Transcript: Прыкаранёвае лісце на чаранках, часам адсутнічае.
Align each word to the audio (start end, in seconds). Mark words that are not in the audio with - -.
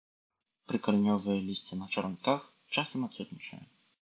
Прыкаранёвае 0.71 1.35
лісце 1.49 1.73
на 1.83 1.91
чаранках, 1.93 2.41
часам 2.79 2.99
адсутнічае. 3.11 3.63